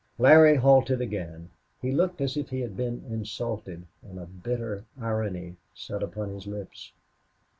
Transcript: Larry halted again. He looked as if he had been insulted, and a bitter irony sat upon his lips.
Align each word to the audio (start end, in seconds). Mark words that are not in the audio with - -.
Larry 0.17 0.55
halted 0.55 0.99
again. 0.99 1.51
He 1.79 1.91
looked 1.91 2.21
as 2.21 2.35
if 2.35 2.49
he 2.49 2.61
had 2.61 2.75
been 2.75 3.05
insulted, 3.07 3.85
and 4.01 4.17
a 4.17 4.25
bitter 4.25 4.83
irony 4.99 5.57
sat 5.75 6.01
upon 6.01 6.31
his 6.33 6.47
lips. 6.47 6.91